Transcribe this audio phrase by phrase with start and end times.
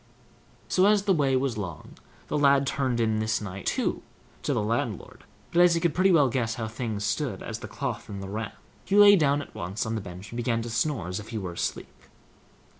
[0.67, 1.91] '"So, as the way was long,
[2.27, 4.01] the lad turned in this night too
[4.41, 7.61] to the landlord; but as he could pretty well guess how things stood as to
[7.61, 8.49] the cloth and the ram,
[8.83, 11.37] he lay down at once on the bench and began to snore, as if he
[11.37, 12.01] were asleep.